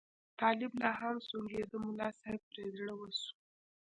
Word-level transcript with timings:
طالب 0.41 0.71
لا 0.81 0.91
هم 1.01 1.17
سونګېده، 1.29 1.77
ملا 1.85 2.09
صاحب 2.19 2.41
پرې 2.51 2.65
زړه 2.77 2.93
وسو. 2.99 3.29